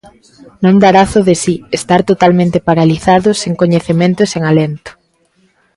Non 0.63 0.75
dar 0.83 0.95
azo 1.05 1.21
de 1.29 1.35
si: 1.43 1.55
estar 1.79 2.01
totalmente 2.11 2.63
paralizado, 2.67 3.29
sen 3.41 3.53
coñecemento 3.61 4.19
e 4.23 4.31
sen 4.33 4.43
alento. 4.51 4.91